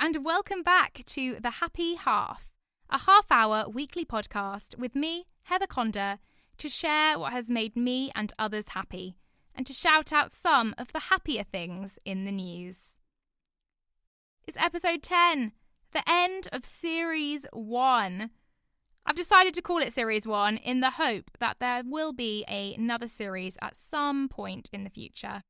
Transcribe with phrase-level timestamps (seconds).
[0.00, 2.52] and welcome back to The Happy Half,
[2.88, 6.18] a half hour weekly podcast with me, Heather Conder,
[6.58, 9.16] to share what has made me and others happy,
[9.56, 12.98] and to shout out some of the happier things in the news.
[14.46, 15.50] It's episode 10,
[15.92, 18.30] the end of series 1.
[19.04, 23.08] I've decided to call it series 1 in the hope that there will be another
[23.08, 25.42] series at some point in the future.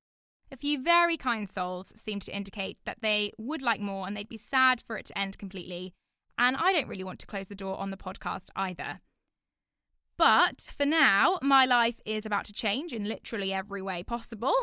[0.51, 4.29] A few very kind souls seem to indicate that they would like more and they'd
[4.29, 5.95] be sad for it to end completely.
[6.39, 9.01] And I don't really want to close the door on the podcast either.
[10.17, 14.55] But for now, my life is about to change in literally every way possible.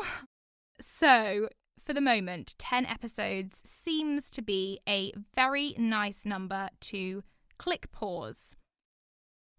[0.78, 1.48] So,
[1.82, 7.22] for the moment, 10 episodes seems to be a very nice number to
[7.58, 8.56] click pause.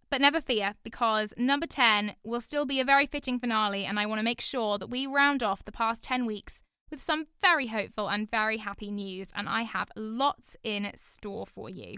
[0.09, 4.05] But never fear, because number 10 will still be a very fitting finale, and I
[4.05, 7.67] want to make sure that we round off the past 10 weeks with some very
[7.67, 11.95] hopeful and very happy news, and I have lots in store for you.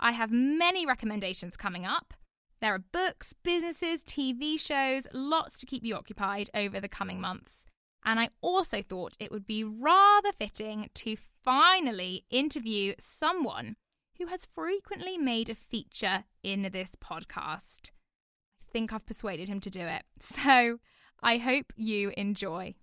[0.00, 2.14] I have many recommendations coming up.
[2.60, 7.66] There are books, businesses, TV shows, lots to keep you occupied over the coming months.
[8.04, 13.76] And I also thought it would be rather fitting to finally interview someone
[14.20, 17.90] who has frequently made a feature in this podcast.
[18.60, 20.02] I think I've persuaded him to do it.
[20.20, 20.78] So
[21.22, 22.74] I hope you enjoy.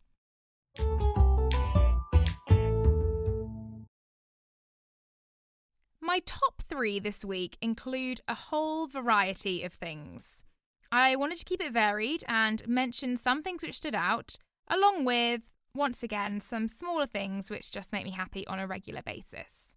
[6.02, 10.44] My top three this week include a whole variety of things.
[10.92, 15.52] I wanted to keep it varied and mention some things which stood out, along with,
[15.76, 19.77] once again, some smaller things which just make me happy on a regular basis.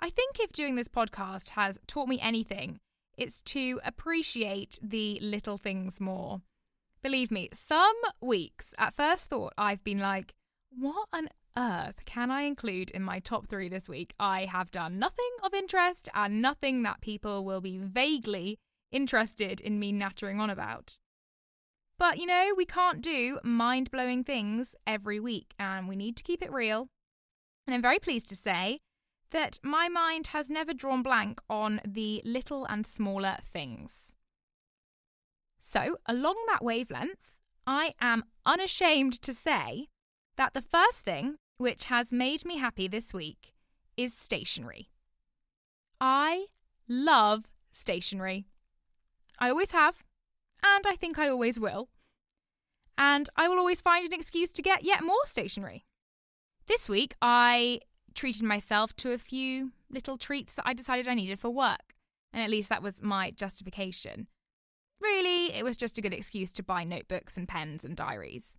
[0.00, 2.78] I think if doing this podcast has taught me anything,
[3.16, 6.40] it's to appreciate the little things more.
[7.02, 10.34] Believe me, some weeks at first thought I've been like,
[10.70, 14.14] what on earth can I include in my top three this week?
[14.20, 18.58] I have done nothing of interest and nothing that people will be vaguely
[18.92, 20.98] interested in me nattering on about.
[21.98, 26.22] But you know, we can't do mind blowing things every week and we need to
[26.22, 26.88] keep it real.
[27.66, 28.80] And I'm very pleased to say
[29.30, 34.14] that my mind has never drawn blank on the little and smaller things.
[35.60, 37.34] So, along that wavelength,
[37.66, 39.88] I am unashamed to say
[40.36, 43.52] that the first thing which has made me happy this week
[43.96, 44.88] is stationery.
[46.00, 46.46] I
[46.88, 48.46] love stationery.
[49.38, 50.04] I always have,
[50.62, 51.88] and I think I always will.
[52.96, 55.84] And I will always find an excuse to get yet more stationery.
[56.66, 57.80] This week, I
[58.14, 61.94] treated myself to a few little treats that I decided I needed for work,
[62.32, 64.28] and at least that was my justification.
[65.00, 68.58] Really, it was just a good excuse to buy notebooks and pens and diaries.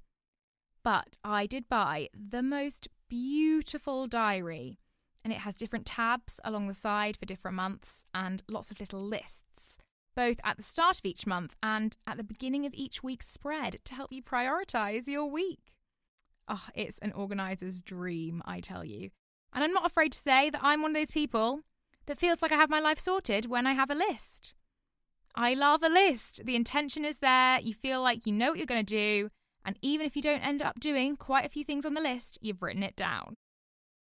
[0.84, 4.80] But I did buy the most beautiful diary,
[5.24, 9.04] and it has different tabs along the side for different months and lots of little
[9.04, 9.78] lists,
[10.16, 13.78] both at the start of each month and at the beginning of each week's spread
[13.84, 15.74] to help you prioritize your week.
[16.48, 19.12] Oh, it's an organizer's dream, I tell you.
[19.54, 21.62] And I'm not afraid to say that I'm one of those people
[22.06, 24.54] that feels like I have my life sorted when I have a list.
[25.36, 26.46] I love a list.
[26.46, 27.60] The intention is there.
[27.60, 29.30] You feel like you know what you're going to do.
[29.66, 32.38] And even if you don't end up doing quite a few things on the list,
[32.42, 33.36] you've written it down.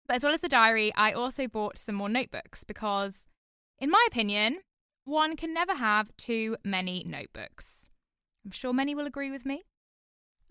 [0.08, 3.28] But as well as the diary, I also bought some more notebooks because,
[3.80, 4.60] in my opinion,
[5.04, 7.90] one can never have too many notebooks.
[8.46, 9.64] I'm sure many will agree with me.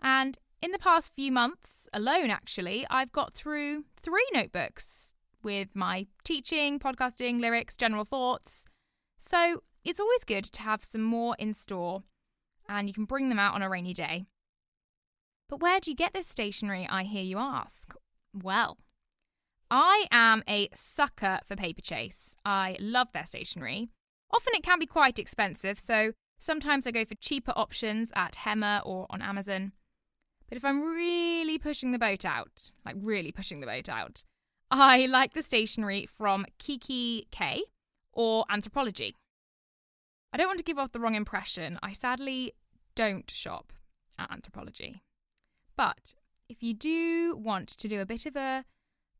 [0.01, 5.13] And in the past few months alone, actually, I've got through three notebooks
[5.43, 8.65] with my teaching, podcasting, lyrics, general thoughts.
[9.17, 12.03] So it's always good to have some more in store
[12.69, 14.25] and you can bring them out on a rainy day.
[15.49, 17.93] But where do you get this stationery, I hear you ask?
[18.33, 18.77] Well,
[19.69, 22.35] I am a sucker for Paperchase.
[22.45, 23.89] I love their stationery.
[24.31, 28.81] Often it can be quite expensive, so sometimes I go for cheaper options at Hema
[28.85, 29.73] or on Amazon.
[30.51, 34.25] But if I'm really pushing the boat out, like really pushing the boat out,
[34.69, 37.63] I like the stationery from kikki.K
[38.11, 39.13] or Anthropologie.
[40.33, 41.79] I don't want to give off the wrong impression.
[41.81, 42.51] I sadly
[42.95, 43.71] don't shop
[44.19, 44.99] at Anthropologie.
[45.77, 46.15] But
[46.49, 48.65] if you do want to do a bit of a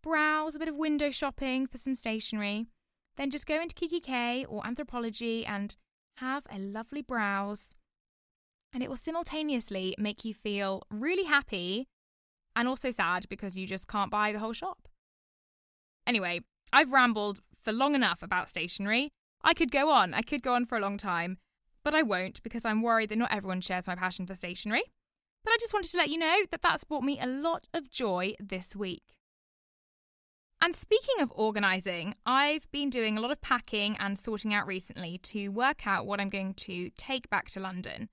[0.04, 2.66] browse, a bit of window shopping for some stationery,
[3.16, 5.78] then just go into kikki.K or Anthropologie and
[6.18, 7.74] have a lovely browse
[8.74, 11.88] and it will simultaneously make you feel really happy
[12.56, 14.88] and also sad because you just can't buy the whole shop.
[16.06, 16.42] Anyway,
[16.74, 19.12] I've rambled for long enough about stationery.
[19.44, 21.38] I could go on, I could go on for a long time,
[21.84, 24.84] but I won't because I'm worried that not everyone shares my passion for stationery.
[25.44, 27.90] But I just wanted to let you know that that's brought me a lot of
[27.90, 29.16] joy this week.
[30.64, 35.18] And speaking of organising, I've been doing a lot of packing and sorting out recently
[35.24, 38.10] to work out what I'm going to take back to London.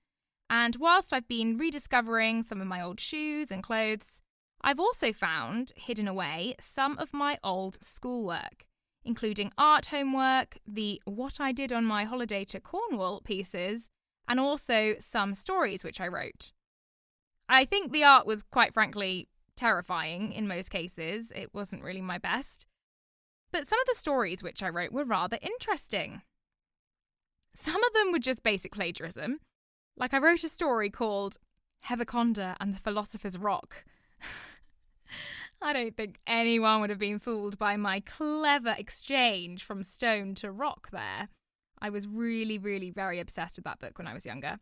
[0.49, 4.21] And whilst I've been rediscovering some of my old shoes and clothes,
[4.61, 8.65] I've also found, hidden away, some of my old schoolwork,
[9.05, 13.89] including art homework, the What I Did on My Holiday to Cornwall pieces,
[14.27, 16.51] and also some stories which I wrote.
[17.47, 21.31] I think the art was quite frankly terrifying in most cases.
[21.35, 22.65] It wasn't really my best.
[23.51, 26.21] But some of the stories which I wrote were rather interesting.
[27.55, 29.39] Some of them were just basic plagiarism.
[29.99, 31.37] Like I wrote a story called
[31.81, 33.83] Heather Heatherconda and the Philosopher's Rock.
[35.61, 40.51] I don't think anyone would have been fooled by my clever exchange from stone to
[40.51, 41.27] rock there.
[41.81, 44.59] I was really, really very obsessed with that book when I was younger.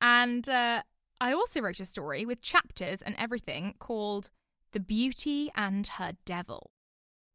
[0.00, 0.82] And uh,
[1.20, 4.30] I also wrote a story with chapters and everything called
[4.70, 6.70] The Beauty and Her Devil.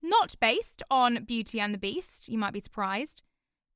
[0.02, 3.22] Not based on Beauty and the Beast, you might be surprised,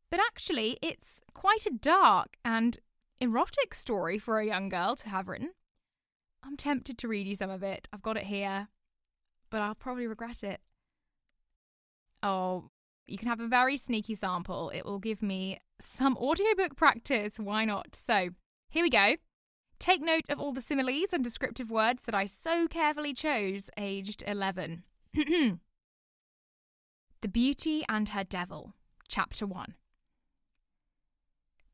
[0.10, 2.78] but actually it's quite a dark and
[3.20, 5.52] erotic story for a young girl to have written.
[6.44, 7.88] I'm tempted to read you some of it.
[7.92, 8.68] I've got it here,
[9.50, 10.62] but I'll probably regret it.
[12.24, 12.70] Oh,
[13.08, 14.70] you can have a very sneaky sample.
[14.70, 17.40] It will give me some audiobook practice.
[17.40, 17.96] Why not?
[17.96, 18.30] So,
[18.70, 19.16] here we go.
[19.80, 24.24] Take note of all the similes and descriptive words that I so carefully chose, aged
[24.26, 24.84] 11.
[25.14, 25.60] the
[27.32, 28.74] Beauty and Her Devil,
[29.08, 29.76] Chapter 1.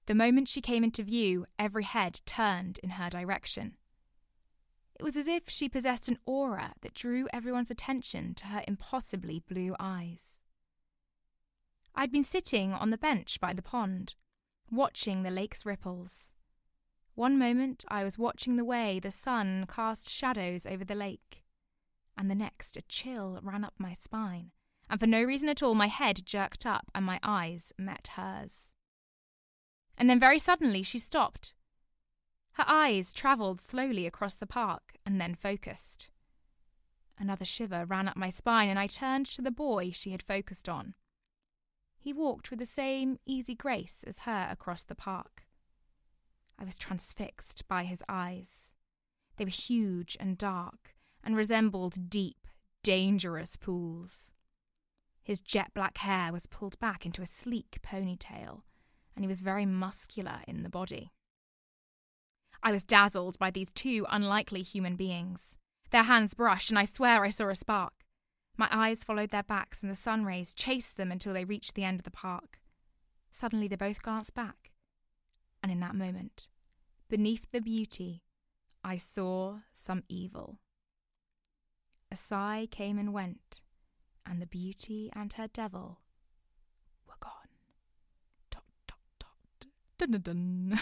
[0.06, 3.78] The moment she came into view, every head turned in her direction.
[5.00, 9.40] It was as if she possessed an aura that drew everyone's attention to her impossibly
[9.40, 10.44] blue eyes.
[11.96, 14.16] I'd been sitting on the bench by the pond,
[14.70, 16.34] watching the lake's ripples.
[17.16, 21.44] One moment I was watching the way the sun cast shadows over the lake,
[22.18, 24.52] and the next a chill ran up my spine,
[24.90, 28.73] and for no reason at all my head jerked up and my eyes met hers.
[29.98, 31.54] And then very suddenly she stopped.
[32.54, 36.10] Her eyes travelled slowly across the park and then focused.
[37.18, 40.68] Another shiver ran up my spine, and I turned to the boy she had focused
[40.68, 40.96] on.
[42.00, 45.44] He walked with the same easy grace as her across the park.
[46.60, 48.74] I was transfixed by his eyes.
[49.38, 52.48] They were huge and dark, and resembled deep,
[52.84, 54.32] dangerous pools.
[55.24, 58.64] His jet black hair was pulled back into a sleek ponytail,
[59.16, 61.12] and he was very muscular in the body.
[62.62, 65.58] I was dazzled by these two unlikely human beings.
[65.92, 67.94] Their hands brushed, and I swear I saw a spark.
[68.58, 71.84] My eyes followed their backs, and the sun rays chased them until they reached the
[71.84, 72.60] end of the park.
[73.32, 74.72] Suddenly, they both glanced back,
[75.62, 76.48] and in that moment,
[77.10, 78.24] beneath the beauty,
[78.84, 80.60] I saw some evil.
[82.12, 83.62] A sigh came and went,
[84.26, 86.00] and the beauty and her devil
[90.04, 90.80] Dun, dun, dun.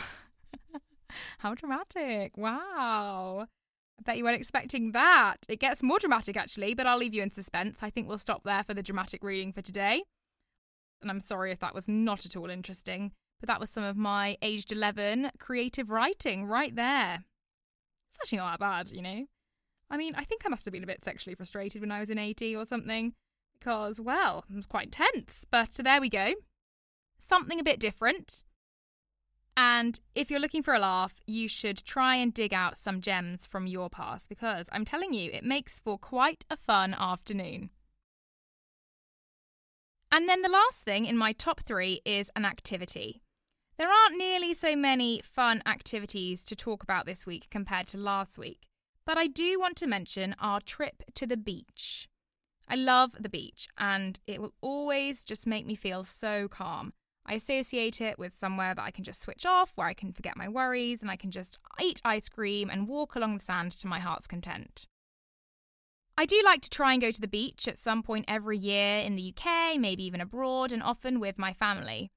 [1.38, 2.36] How dramatic!
[2.38, 3.46] Wow.
[4.00, 5.38] I bet you weren't expecting that.
[5.48, 7.84] It gets more dramatic, actually, but I'll leave you in suspense.
[7.84, 10.06] I think we'll stop there for the dramatic reading for today.
[11.04, 13.12] And I'm sorry if that was not at all interesting.
[13.40, 17.24] But that was some of my aged 11 creative writing right there.
[18.10, 19.28] It's actually not that bad, you know?
[19.92, 22.10] I mean, I think I must have been a bit sexually frustrated when I was
[22.10, 23.14] in 80 or something,
[23.60, 25.46] because, well, it was quite tense.
[25.52, 26.34] But there we go.
[27.20, 28.42] Something a bit different.
[29.64, 33.46] And if you're looking for a laugh, you should try and dig out some gems
[33.46, 37.70] from your past because I'm telling you, it makes for quite a fun afternoon.
[40.12, 43.22] And then the last thing in my top three is an activity.
[43.78, 48.40] There aren't nearly so many fun activities to talk about this week compared to last
[48.40, 48.62] week,
[49.06, 52.10] but I do want to mention our trip to the beach.
[52.68, 56.94] I love the beach, and it will always just make me feel so calm.
[57.26, 60.38] I associate it with somewhere that I can just switch off, where I can forget
[60.38, 63.88] my worries, and I can just eat ice cream and walk along the sand to
[63.88, 64.88] my heart's content.
[66.18, 68.98] I do like to try and go to the beach at some point every year
[68.98, 72.12] in the UK, maybe even abroad, and often with my family.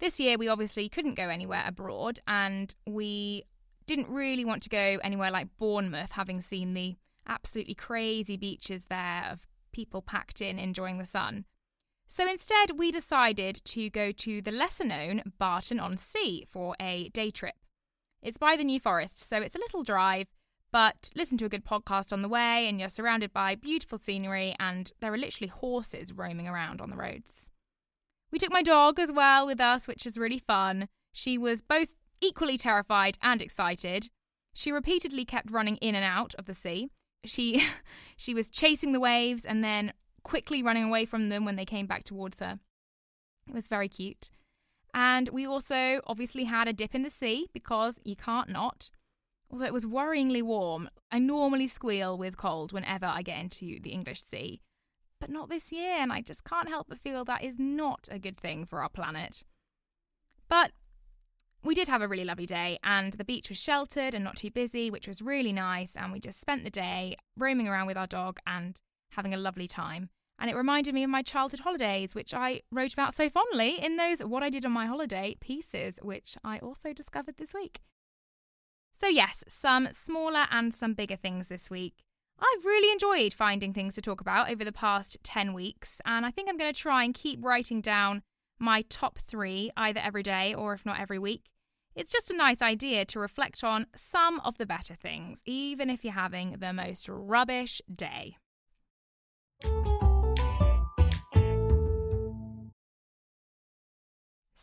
[0.00, 3.44] This year, we obviously couldn't go anywhere abroad, and we
[3.86, 6.96] didn't really want to go anywhere like Bournemouth, having seen the
[7.26, 11.44] absolutely crazy beaches there of people packed in enjoying the sun.
[12.10, 17.10] So instead, we decided to go to the lesser known Barton on Sea for a
[17.10, 17.54] day trip.
[18.22, 20.26] It's by the New Forest, so it's a little drive,
[20.72, 24.56] but listen to a good podcast on the way, and you're surrounded by beautiful scenery,
[24.58, 27.50] and there are literally horses roaming around on the roads.
[28.32, 30.88] We took my dog as well with us, which was really fun.
[31.12, 34.08] She was both equally terrified and excited.
[34.54, 36.88] She repeatedly kept running in and out of the sea.
[37.24, 37.62] She
[38.16, 39.92] she was chasing the waves and then
[40.28, 42.58] quickly running away from them when they came back towards her.
[43.48, 44.30] It was very cute.
[44.92, 48.90] And we also obviously had a dip in the sea because you can't not.
[49.50, 53.90] Although it was worryingly warm, I normally squeal with cold whenever I get into the
[53.90, 54.60] English Sea.
[55.18, 58.18] But not this year, and I just can't help but feel that is not a
[58.18, 59.42] good thing for our planet.
[60.48, 60.72] But
[61.64, 64.50] we did have a really lovely day, and the beach was sheltered and not too
[64.50, 65.96] busy, which was really nice.
[65.96, 68.78] And we just spent the day roaming around with our dog and
[69.12, 70.10] having a lovely time.
[70.38, 73.96] And it reminded me of my childhood holidays, which I wrote about so fondly in
[73.96, 77.80] those What I Did on My Holiday pieces, which I also discovered this week.
[79.00, 82.04] So, yes, some smaller and some bigger things this week.
[82.40, 86.30] I've really enjoyed finding things to talk about over the past 10 weeks, and I
[86.30, 88.22] think I'm going to try and keep writing down
[88.60, 91.46] my top three either every day or if not every week.
[91.94, 96.04] It's just a nice idea to reflect on some of the better things, even if
[96.04, 98.36] you're having the most rubbish day.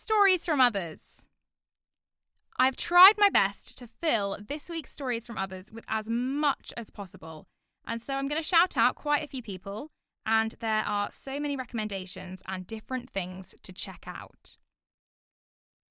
[0.08, 1.26] Stories from others.
[2.60, 6.92] I've tried my best to fill this week's stories from others with as much as
[6.92, 7.48] possible.
[7.88, 9.90] And so I'm going to shout out quite a few people,
[10.24, 14.58] and there are so many recommendations and different things to check out.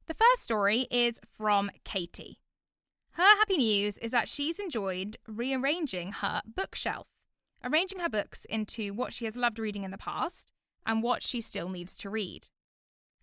[0.07, 2.39] The first story is from Katie.
[3.15, 7.09] Her happy news is that she's enjoyed rearranging her bookshelf,
[7.65, 10.53] arranging her books into what she has loved reading in the past
[10.87, 12.47] and what she still needs to read.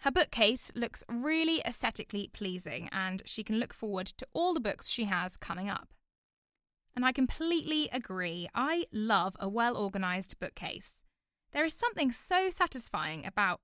[0.02, 4.90] Her bookcase looks really aesthetically pleasing, and she can look forward to all the books
[4.90, 5.94] she has coming up.
[6.96, 8.50] And I completely agree.
[8.56, 10.94] I love a well organised bookcase.
[11.52, 13.62] There is something so satisfying about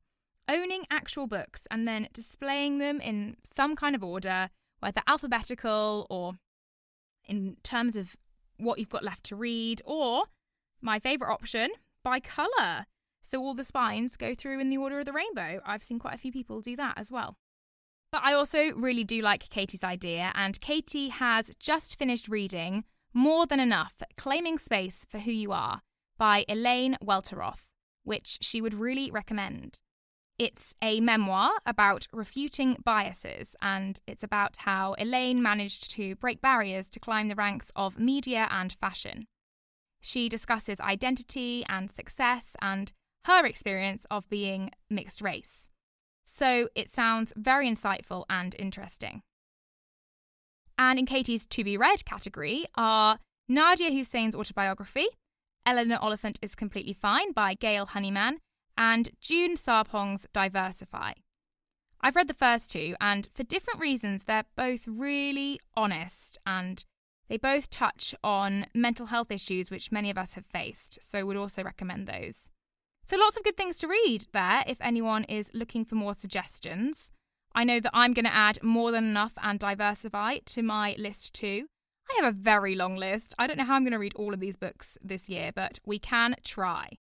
[0.48, 6.34] owning actual books and then displaying them in some kind of order, whether alphabetical or
[7.26, 8.16] in terms of
[8.58, 10.26] what you've got left to read, or
[10.82, 11.72] my favourite option,
[12.04, 12.86] by colour.
[13.28, 15.60] So all the spines go through in the order of the rainbow.
[15.66, 17.36] I've seen quite a few people do that as well.
[18.10, 23.46] But I also really do like Katie's idea, and Katie has just finished reading More
[23.46, 25.82] Than Enough Claiming Space for Who You Are
[26.18, 27.68] by Elaine Welteroth,
[28.06, 29.82] which she would really recommend.
[30.40, 36.90] It's a memoir about refuting biases, and it's about how Elaine managed to break barriers
[36.92, 39.28] to climb the ranks of media and fashion.
[40.00, 42.94] She discusses identity and success and
[43.26, 45.70] her experience of being mixed race.
[46.26, 49.22] So it sounds very insightful and interesting.
[50.78, 53.20] And in Katie's to be read category are
[53.50, 55.08] Nadiya Hussain's autobiography,
[55.66, 58.38] Eleanor Oliphant is Completely Fine by Gail Honeyman,
[58.78, 61.14] and June Sarpong's Diversify.
[62.00, 66.86] I've read the first two, and for different reasons, they're both really honest and
[67.28, 71.36] they both touch on mental health issues which many of us have faced, so would
[71.38, 72.52] also recommend those.
[73.08, 77.10] So, lots of good things to read there if anyone is looking for more suggestions.
[77.56, 81.34] I know that I'm going to add more than enough and diversify to my list
[81.34, 81.68] too.
[82.12, 83.34] I have a very long list.
[83.40, 85.80] I don't know how I'm going to read all of these books this year, but
[85.86, 86.98] we can try.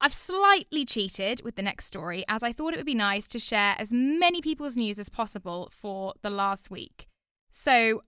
[0.00, 3.40] I've slightly cheated with the next story as I thought it would be nice to
[3.40, 7.08] share as many people's news as possible for the last week.
[7.50, 8.02] So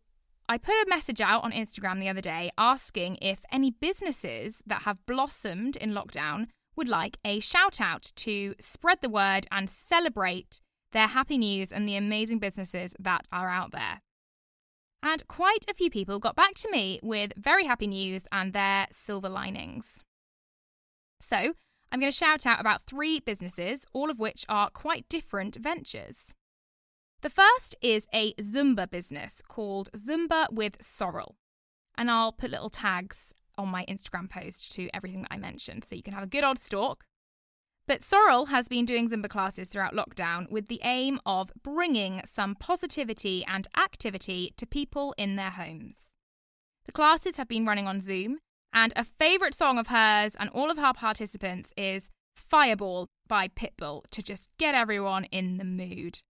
[0.51, 4.83] I put a message out on Instagram the other day asking if any businesses that
[4.83, 10.63] have blossomed in lockdown would like a shout out to spread the word and celebrate
[10.93, 14.01] their happy news and the amazing businesses that are out there.
[15.03, 18.87] And quite a few people got back to me with very happy news and their
[18.91, 20.03] silver linings.
[21.21, 21.53] So,
[21.93, 26.35] I'm going to shout out about three businesses, all of which are quite different ventures.
[27.21, 31.35] The first is a Zumba business called Zumba with Sorrel.
[31.97, 35.97] And I'll put little tags on my Instagram post to everything that I mentioned so
[35.97, 37.05] you can have a good old stalk.
[37.89, 42.55] But Sorrel has been doing Zumba classes throughout lockdown with the aim of bringing some
[42.55, 46.11] positivity and activity to people in their homes.
[46.85, 48.39] The classes have been running on Zoom,
[48.73, 54.05] and a favourite song of hers and all of her participants is Fireball by Pitbull
[54.13, 56.21] to just get everyone in the mood.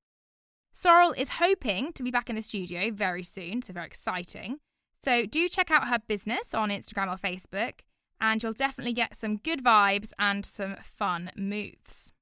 [0.73, 4.59] Sorrel is hoping to be back in the studio very soon, so very exciting.
[5.03, 7.81] So do check out her business on Instagram or Facebook,
[8.21, 12.13] and you'll definitely get some good vibes and some fun moves.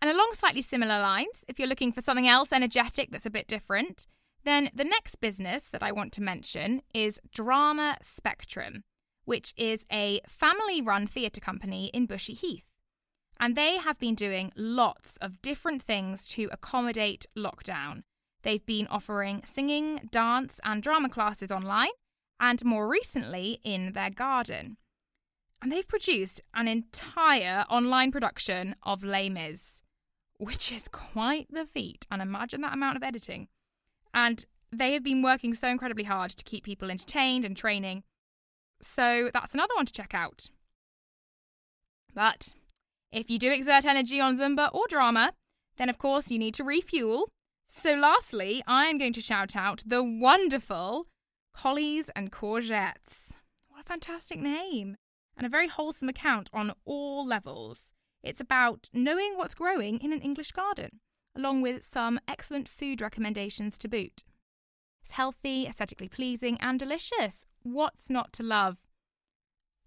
[0.00, 3.46] And along slightly similar lines, if you're looking for something else energetic that's a bit
[3.46, 4.06] different,
[4.44, 8.82] then the next business that I want to mention is Drama Spectrum,
[9.24, 12.71] which is a family run theatre company in Bushey Heath.
[13.42, 18.04] And they have been doing lots of different things to accommodate lockdown.
[18.44, 21.90] They've been offering singing, dance, and drama classes online,
[22.38, 24.76] and more recently in their garden.
[25.60, 29.82] And they've produced an entire online production of Les Mis,
[30.38, 32.06] which is quite the feat.
[32.12, 33.48] And imagine that amount of editing.
[34.14, 38.04] And they have been working so incredibly hard to keep people entertained and training.
[38.80, 40.48] So that's another one to check out.
[42.14, 42.54] But
[43.12, 45.34] if you do exert energy on Zumba or drama,
[45.76, 47.28] then of course you need to refuel.
[47.66, 51.06] So, lastly, I'm going to shout out the wonderful
[51.54, 53.36] Collies and Courgettes.
[53.68, 54.96] What a fantastic name!
[55.36, 57.92] And a very wholesome account on all levels.
[58.22, 61.00] It's about knowing what's growing in an English garden,
[61.36, 64.24] along with some excellent food recommendations to boot.
[65.00, 67.46] It's healthy, aesthetically pleasing, and delicious.
[67.62, 68.78] What's not to love?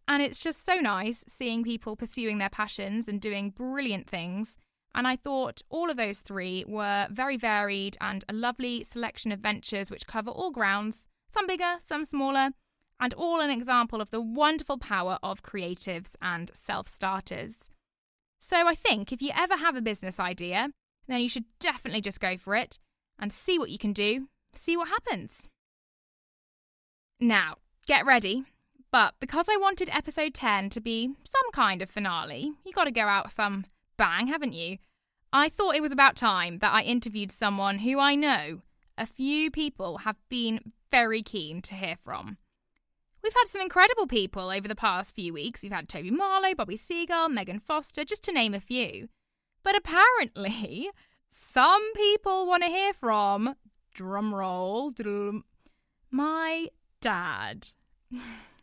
[0.08, 4.58] And it's just so nice seeing people pursuing their passions and doing brilliant things.
[4.94, 9.40] And I thought all of those three were very varied and a lovely selection of
[9.40, 12.52] ventures which cover all grounds, some bigger, some smaller,
[13.00, 17.70] and all an example of the wonderful power of creatives and self starters.
[18.40, 20.70] So I think if you ever have a business idea,
[21.08, 22.80] then you should definitely just go for it
[23.20, 25.50] and see what you can do, see what happens.
[27.20, 28.46] Now, get ready
[28.96, 32.92] but because I wanted episode 10 to be some kind of finale, you got to
[32.92, 33.66] go out some
[33.98, 34.78] bang, haven't you?
[35.34, 38.62] I thought it was about time that I interviewed someone who I know
[38.98, 42.38] a few people have been very keen to hear from.
[43.22, 45.62] We've had some incredible people over the past few weeks.
[45.62, 49.10] We've had Toby Marlow, Bobby Seagull, Megan Foster, just to name a few.
[49.62, 50.90] But apparently,
[51.30, 53.56] some people want to hear from,
[53.94, 55.44] drumroll,
[56.10, 56.70] my
[57.02, 57.72] dad.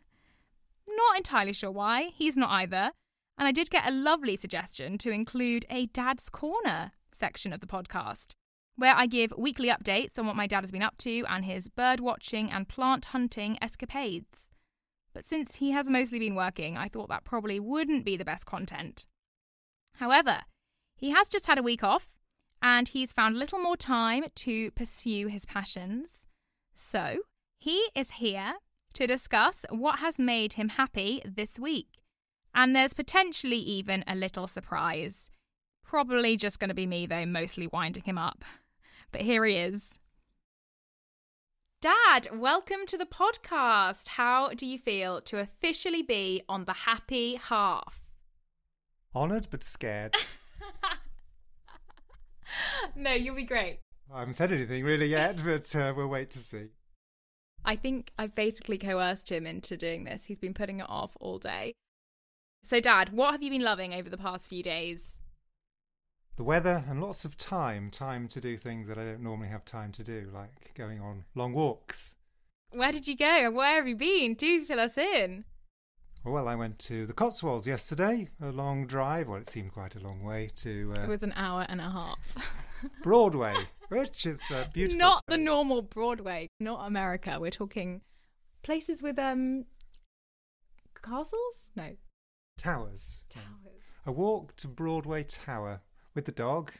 [0.87, 2.91] Not entirely sure why, he's not either.
[3.37, 7.67] And I did get a lovely suggestion to include a Dad's Corner section of the
[7.67, 8.33] podcast,
[8.75, 11.67] where I give weekly updates on what my dad has been up to and his
[11.67, 14.51] bird watching and plant hunting escapades.
[15.13, 18.45] But since he has mostly been working, I thought that probably wouldn't be the best
[18.45, 19.05] content.
[19.95, 20.41] However,
[20.95, 22.15] he has just had a week off
[22.61, 26.25] and he's found a little more time to pursue his passions.
[26.75, 27.19] So,
[27.59, 28.55] he is here
[28.93, 32.01] to discuss what has made him happy this week.
[32.53, 35.29] And there's potentially even a little surprise.
[35.83, 38.43] Probably just going to be me, though, mostly winding him up.
[39.11, 39.99] But here he is.
[41.81, 44.09] Dad, welcome to the podcast.
[44.09, 48.01] How do you feel to officially be on the happy half?
[49.15, 50.15] Honoured but scared.
[52.95, 53.79] no, you'll be great.
[54.13, 56.67] I haven't said anything really yet, but uh, we'll wait to see.
[57.65, 60.25] I think I've basically coerced him into doing this.
[60.25, 61.73] He's been putting it off all day.
[62.63, 65.21] So, Dad, what have you been loving over the past few days?
[66.35, 67.91] The weather and lots of time.
[67.91, 71.25] Time to do things that I don't normally have time to do, like going on
[71.35, 72.15] long walks.
[72.71, 73.51] Where did you go?
[73.51, 74.33] Where have you been?
[74.33, 75.45] Do fill us in.
[76.25, 79.27] Well, I went to the Cotswolds yesterday, a long drive.
[79.27, 80.93] Well, it seemed quite a long way to.
[80.97, 82.33] Uh, it was an hour and a half.
[83.03, 83.55] Broadway,
[83.93, 84.99] which is uh, beautiful.
[84.99, 85.37] Not place.
[85.37, 87.37] the normal Broadway, not America.
[87.39, 88.01] We're talking
[88.63, 89.65] places with um
[91.01, 91.71] castles.
[91.75, 91.95] No,
[92.57, 93.21] towers.
[93.29, 93.83] Towers.
[94.05, 95.81] A walk to Broadway Tower
[96.13, 96.71] with the dog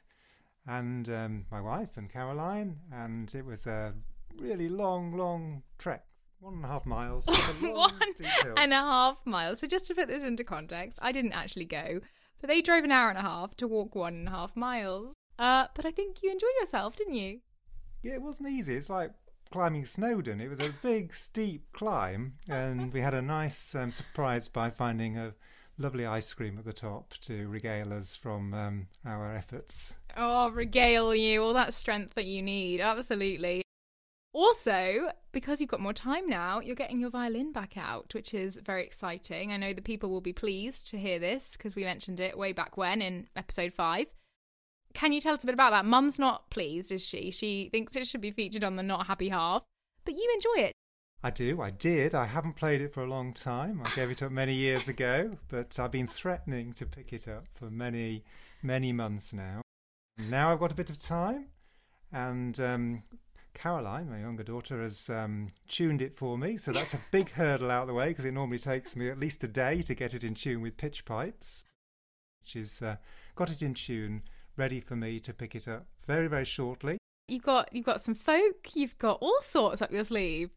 [0.65, 3.93] and um, my wife and Caroline, and it was a
[4.39, 6.05] really long, long trek.
[6.39, 7.25] One and a half miles.
[7.61, 7.93] One
[8.57, 9.61] and a half miles.
[9.61, 12.01] So, just to put this into context, I didn't actually go,
[12.41, 15.13] but they drove an hour and a half to walk one and a half miles.
[15.39, 17.39] Uh, but I think you enjoyed yourself, didn't you?
[18.01, 18.75] Yeah, it wasn't easy.
[18.75, 19.11] It's like
[19.51, 20.41] climbing Snowdon.
[20.41, 25.17] It was a big, steep climb, and we had a nice um, surprise by finding
[25.17, 25.33] a
[25.77, 29.93] lovely ice cream at the top to regale us from um, our efforts.
[30.15, 32.81] Oh, regale you, all that strength that you need.
[32.81, 33.63] Absolutely.
[34.33, 38.59] Also, because you've got more time now, you're getting your violin back out, which is
[38.63, 39.51] very exciting.
[39.51, 42.51] I know the people will be pleased to hear this because we mentioned it way
[42.51, 44.07] back when in episode five.
[44.93, 45.85] Can you tell us a bit about that?
[45.85, 47.31] Mum's not pleased, is she?
[47.31, 49.63] She thinks it should be featured on the not happy half,
[50.05, 50.73] but you enjoy it.
[51.25, 52.13] I do, I did.
[52.13, 53.81] I haven't played it for a long time.
[53.83, 57.47] I gave it up many years ago, but I've been threatening to pick it up
[57.53, 58.23] for many,
[58.61, 59.61] many months now.
[60.29, 61.47] Now I've got a bit of time,
[62.11, 63.03] and um,
[63.53, 66.57] Caroline, my younger daughter, has um, tuned it for me.
[66.57, 69.19] So that's a big hurdle out of the way because it normally takes me at
[69.19, 71.63] least a day to get it in tune with pitch pipes.
[72.43, 72.97] She's uh,
[73.35, 74.23] got it in tune
[74.57, 76.97] ready for me to pick it up very, very shortly.
[77.27, 80.49] You've got you've got some folk, you've got all sorts up your sleeve.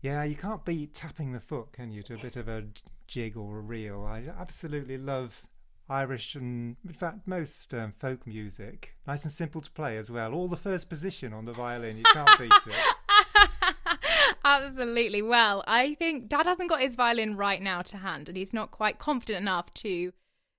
[0.00, 2.64] Yeah, you can't beat tapping the foot, can you, to a bit of a
[3.08, 4.04] jig or a reel.
[4.04, 5.46] I absolutely love
[5.88, 8.96] Irish and, in fact, most um, folk music.
[9.06, 10.34] Nice and simple to play as well.
[10.34, 13.96] All the first position on the violin, you can't beat it.
[14.44, 15.22] Absolutely.
[15.22, 18.70] Well, I think Dad hasn't got his violin right now to hand, and he's not
[18.70, 20.12] quite confident enough to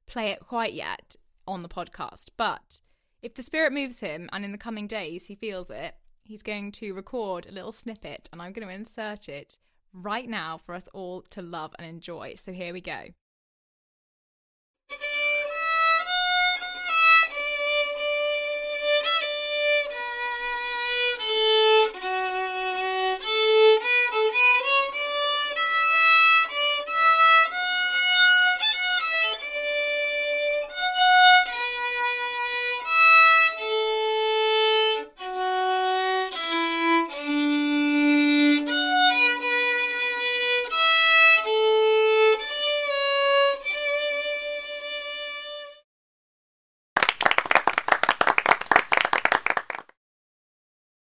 [0.08, 1.16] play it quite yet
[1.48, 2.30] on the podcast.
[2.38, 2.82] But
[3.22, 6.72] if the spirit moves him and in the coming days he feels it, he's going
[6.74, 9.58] to record a little snippet and I'm going to insert it
[9.94, 12.36] right now for us all to love and enjoy.
[12.36, 13.08] So here we go.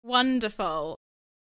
[0.09, 0.95] Wonderful.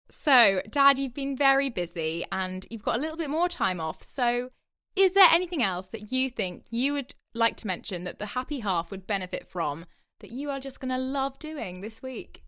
[0.09, 4.01] So, Dad, you've been very busy and you've got a little bit more time off.
[4.01, 4.51] So,
[4.95, 8.59] is there anything else that you think you would like to mention that the happy
[8.59, 9.83] half would benefit from
[10.21, 12.45] that you are just going to love doing this week?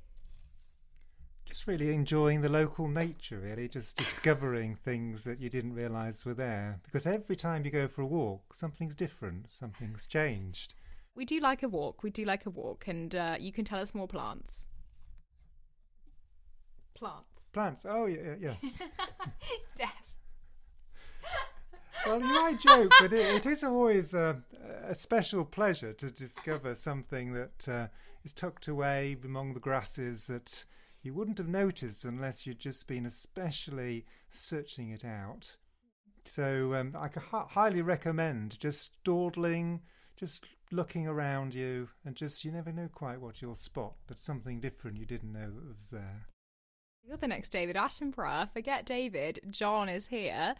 [1.45, 6.34] Just really enjoying the local nature, really, just discovering things that you didn't realise were
[6.34, 6.80] there.
[6.86, 10.75] Because every time you go for a walk, something's different, something's changed.
[11.13, 13.82] We do like a walk, we do like a walk, and uh, you can tell
[13.82, 14.69] us more plants.
[16.95, 17.43] Plants.
[17.53, 17.86] Plants.
[17.88, 18.79] Oh, yeah, yes.
[19.75, 19.93] Deaf.
[22.05, 24.41] well, you might joke, but it, it is always a,
[24.88, 27.88] a, special pleasure to discover something that uh,
[28.23, 30.65] is tucked away among the grasses that
[31.03, 35.58] you wouldn't have noticed unless you'd just been especially searching it out.
[36.23, 39.81] So um, I h- highly recommend just dawdling,
[40.17, 44.60] just looking around you, and just you never know quite what you'll spot, but something
[44.60, 46.27] different you didn't know that was there.
[47.08, 48.50] You're the next David Attenborough.
[48.50, 49.39] Forget David.
[49.52, 50.56] John is here.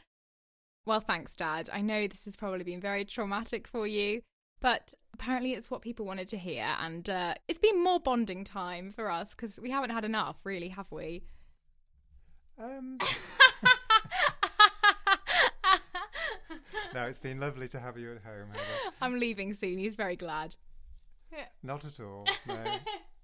[0.86, 1.72] Well, thanks, Dad.
[1.74, 4.22] I know this has probably been very traumatic for you,
[4.62, 6.76] but apparently it's what people wanted to hear.
[6.80, 10.70] And uh, it's been more bonding time for us because we haven't had enough, really,
[10.70, 11.24] have we?
[12.62, 13.00] Um.
[16.94, 18.94] no, it's been lovely to have you at home, Heather.
[19.02, 19.80] I'm leaving soon.
[19.80, 20.56] He's very glad.
[21.64, 22.28] Not at all.
[22.48, 22.64] No.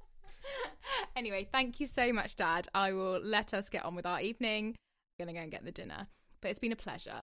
[1.15, 2.67] anyway, thank you so much, Dad.
[2.73, 4.75] I will let us get on with our evening.
[5.19, 6.07] I'm going to go and get the dinner.
[6.41, 7.21] But it's been a pleasure.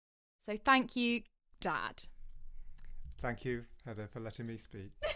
[0.45, 1.21] So thank you,
[1.59, 2.03] Dad.
[3.21, 4.91] Thank you, Heather, for letting me speak.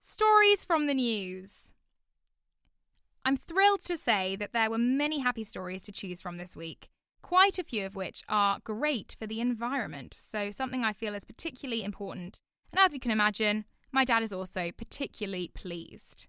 [0.00, 1.72] Stories from the news.
[3.24, 6.90] I'm thrilled to say that there were many happy stories to choose from this week
[7.24, 11.24] quite a few of which are great for the environment, so something I feel is
[11.24, 12.42] particularly important.
[12.70, 16.28] And as you can imagine, my dad is also particularly pleased.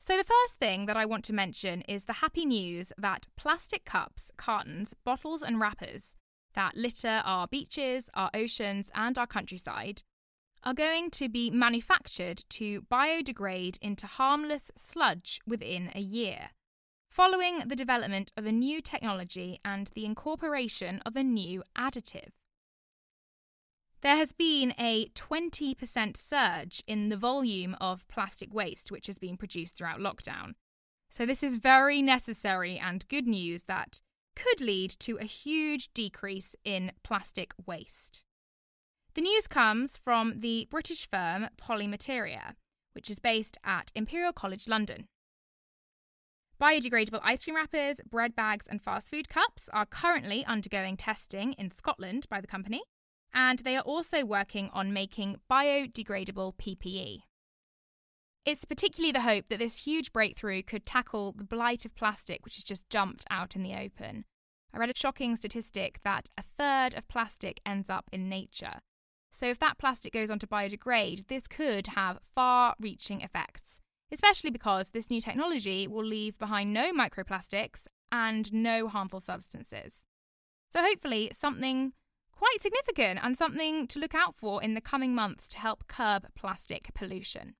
[0.00, 3.84] So, the first thing that I want to mention is the happy news that plastic
[3.84, 6.14] cups, cartons, bottles, and wrappers
[6.54, 10.04] that litter our beaches, our oceans, and our countryside
[10.64, 16.50] are going to be manufactured to biodegrade into harmless sludge within a year
[17.08, 22.30] following the development of a new technology and the incorporation of a new additive.
[24.00, 29.36] There has been a 20% surge in the volume of plastic waste which has been
[29.36, 30.52] produced throughout lockdown.
[31.10, 34.00] So, this is very necessary and good news that
[34.36, 38.22] could lead to a huge decrease in plastic waste.
[39.14, 42.54] The news comes from the British firm Polymateria,
[42.92, 45.08] which is based at Imperial College London.
[46.60, 51.70] Biodegradable ice cream wrappers, bread bags, and fast food cups are currently undergoing testing in
[51.70, 52.82] Scotland by the company,
[53.32, 57.18] and they are also working on making biodegradable PPE.
[58.44, 62.56] It's particularly the hope that this huge breakthrough could tackle the blight of plastic, which
[62.56, 64.24] has just jumped out in the open.
[64.74, 68.80] I read a shocking statistic that a third of plastic ends up in nature.
[69.30, 73.80] So, if that plastic goes on to biodegrade, this could have far reaching effects
[74.12, 80.04] especially because this new technology will leave behind no microplastics and no harmful substances.
[80.70, 81.92] So, hopefully, something
[82.30, 86.28] quite significant and something to look out for in the coming months to help curb
[86.36, 87.54] plastic pollution.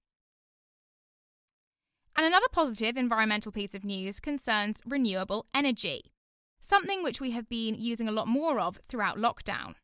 [2.17, 6.13] And another positive environmental piece of news concerns renewable energy,
[6.61, 9.75] something which we have been using a lot more of throughout lockdown.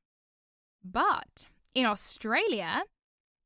[0.85, 2.83] But in Australia,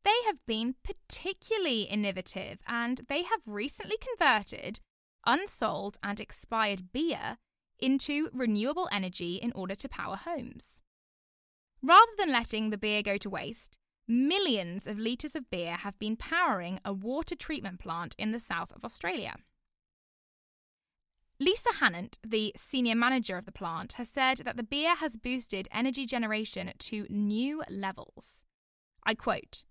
[0.08, 4.80] they have been particularly innovative and they have recently converted
[5.26, 7.36] unsold and expired beer
[7.78, 10.80] into renewable energy in order to power homes.
[11.82, 13.76] Rather than letting the beer go to waste,
[14.08, 18.72] millions of litres of beer have been powering a water treatment plant in the south
[18.72, 19.36] of Australia.
[21.38, 25.68] Lisa Hannant, the senior manager of the plant, has said that the beer has boosted
[25.70, 28.42] energy generation to new levels.
[29.04, 29.64] I quote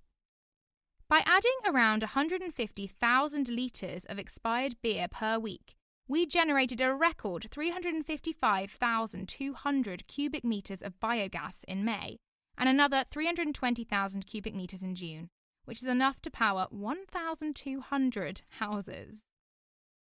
[1.10, 10.08] By adding around 150,000 litres of expired beer per week, we generated a record 355,200
[10.08, 12.18] cubic metres of biogas in May
[12.58, 15.30] and another 320,000 cubic metres in June,
[15.64, 19.24] which is enough to power 1,200 houses.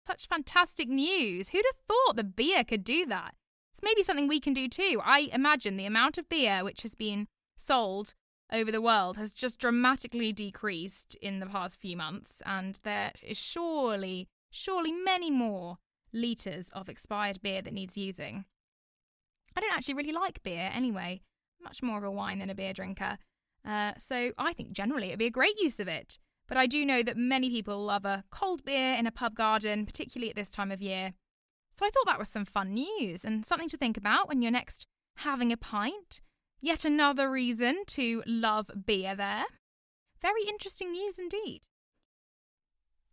[0.07, 1.49] Such fantastic news!
[1.51, 3.35] Who'd have thought the beer could do that?
[3.73, 5.01] It's maybe something we can do too.
[5.03, 8.13] I imagine the amount of beer which has been sold
[8.53, 13.38] over the world has just dramatically decreased in the past few months, and there is
[13.38, 15.79] surely, surely many more
[16.12, 18.45] litres of expired beer that needs using.
[19.57, 21.23] I don't actually really like beer anyway,
[21.62, 23.19] much more of a wine than a beer drinker.
[23.67, 26.19] Uh, so I think generally it'd be a great use of it.
[26.49, 29.87] But I do know that many people love a cold beer in a pub garden,
[29.87, 31.15] particularly at this time of year.
[31.75, 34.51] So I thought that was some fun news and something to think about when you're
[34.51, 34.87] next
[35.19, 36.21] having a pint.
[36.64, 39.46] Yet another reason to love beer there.
[40.20, 41.62] Very interesting news indeed.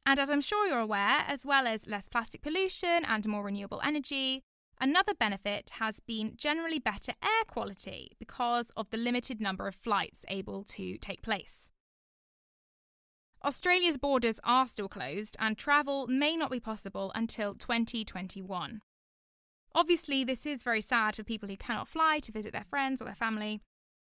[0.05, 3.81] And as I'm sure you're aware, as well as less plastic pollution and more renewable
[3.83, 4.43] energy,
[4.79, 10.25] another benefit has been generally better air quality because of the limited number of flights
[10.27, 11.71] able to take place.
[13.43, 18.81] Australia's borders are still closed and travel may not be possible until 2021.
[19.75, 23.05] Obviously, this is very sad for people who cannot fly to visit their friends or
[23.05, 23.62] their family,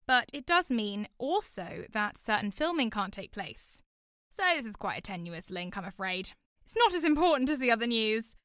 [0.08, 3.82] but it does mean also that certain filming can't take place.
[4.30, 6.32] So, this is quite a tenuous link, I'm afraid.
[6.66, 8.36] It's not as important as the other news,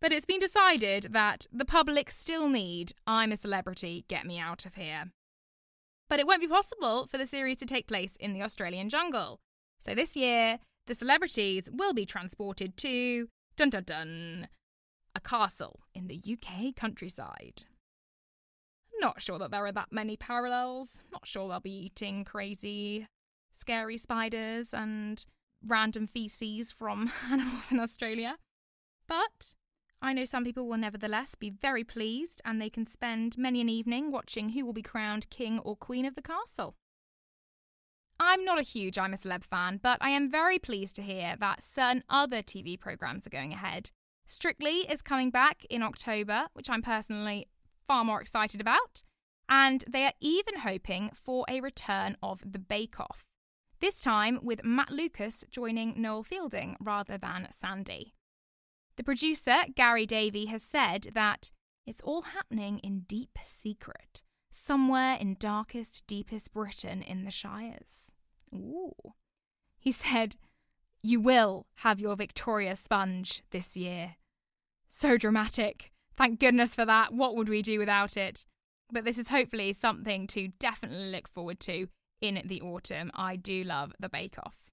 [0.00, 4.64] but it's been decided that the public still need I'm a Celebrity, Get Me Out
[4.66, 5.12] of Here.
[6.08, 9.40] But it won't be possible for the series to take place in the Australian jungle,
[9.78, 14.48] so this year, the celebrities will be transported to dun dun dun
[15.14, 17.64] a castle in the UK countryside.
[19.00, 21.00] Not sure that there are that many parallels.
[21.10, 23.06] Not sure they'll be eating crazy,
[23.52, 25.24] scary spiders and
[25.66, 28.36] random feces from animals in Australia.
[29.08, 29.54] But
[30.00, 33.68] I know some people will nevertheless be very pleased and they can spend many an
[33.68, 36.74] evening watching who will be crowned king or queen of the castle.
[38.18, 41.36] I'm not a huge I'm a Celeb fan, but I am very pleased to hear
[41.40, 43.90] that certain other TV programmes are going ahead.
[44.32, 47.48] Strictly is coming back in October, which I'm personally
[47.86, 49.02] far more excited about,
[49.46, 53.26] and they are even hoping for a return of The Bake Off.
[53.80, 58.14] This time with Matt Lucas joining Noel Fielding rather than Sandy.
[58.96, 61.50] The producer, Gary Davey, has said that
[61.84, 68.14] it's all happening in deep secret somewhere in darkest, deepest Britain in the Shires.
[68.54, 69.12] Ooh.
[69.78, 70.36] He said,
[71.02, 74.16] You will have your Victoria sponge this year.
[74.94, 75.90] So dramatic.
[76.18, 77.14] Thank goodness for that.
[77.14, 78.44] What would we do without it?
[78.92, 81.86] But this is hopefully something to definitely look forward to
[82.20, 83.10] in the autumn.
[83.14, 84.70] I do love the Bake Off.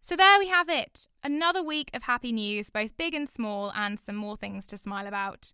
[0.00, 1.08] So there we have it.
[1.24, 5.08] Another week of happy news, both big and small, and some more things to smile
[5.08, 5.52] about.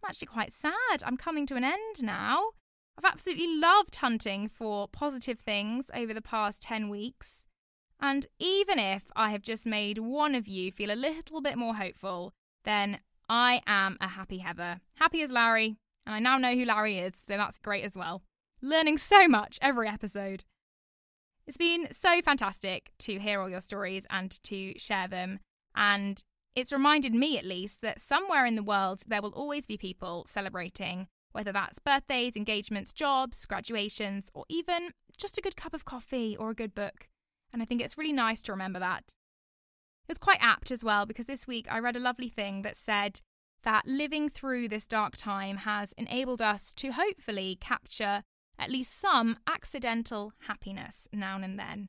[0.00, 1.02] I'm actually quite sad.
[1.04, 2.50] I'm coming to an end now.
[2.96, 7.45] I've absolutely loved hunting for positive things over the past 10 weeks.
[8.00, 11.76] And even if I have just made one of you feel a little bit more
[11.76, 12.32] hopeful,
[12.64, 14.80] then I am a happy Heather.
[14.96, 18.22] Happy as Larry, and I now know who Larry is, so that's great as well.
[18.60, 20.44] Learning so much every episode.
[21.46, 25.38] It's been so fantastic to hear all your stories and to share them.
[25.74, 26.22] And
[26.54, 30.26] it's reminded me, at least, that somewhere in the world there will always be people
[30.28, 36.36] celebrating, whether that's birthdays, engagements, jobs, graduations, or even just a good cup of coffee
[36.36, 37.08] or a good book.
[37.56, 39.14] And I think it's really nice to remember that.
[40.06, 42.76] It was quite apt as well because this week I read a lovely thing that
[42.76, 43.22] said
[43.62, 48.24] that living through this dark time has enabled us to hopefully capture
[48.58, 51.88] at least some accidental happiness now and then.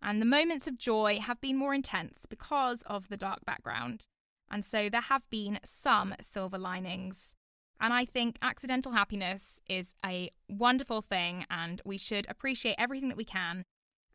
[0.00, 4.06] And the moments of joy have been more intense because of the dark background.
[4.50, 7.34] And so there have been some silver linings.
[7.78, 13.18] And I think accidental happiness is a wonderful thing, and we should appreciate everything that
[13.18, 13.66] we can.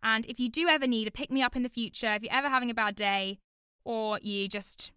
[0.03, 2.33] And if you do ever need a pick me up in the future, if you're
[2.33, 3.39] ever having a bad day,
[3.83, 4.91] or you just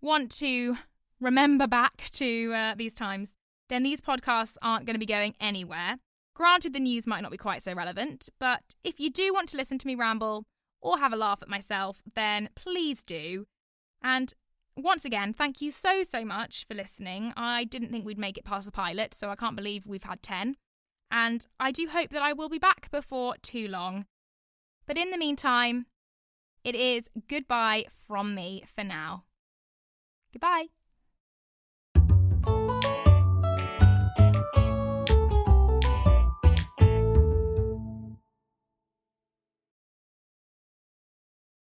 [0.00, 0.76] want to
[1.20, 3.34] remember back to uh, these times,
[3.68, 5.96] then these podcasts aren't going to be going anywhere.
[6.34, 9.56] Granted, the news might not be quite so relevant, but if you do want to
[9.56, 10.46] listen to me ramble
[10.80, 13.46] or have a laugh at myself, then please do.
[14.02, 14.32] And
[14.76, 17.32] once again, thank you so, so much for listening.
[17.36, 20.22] I didn't think we'd make it past the pilot, so I can't believe we've had
[20.22, 20.56] 10.
[21.10, 24.06] And I do hope that I will be back before too long.
[24.88, 25.84] But in the meantime,
[26.64, 29.24] it is goodbye from me for now.
[30.32, 30.68] Goodbye.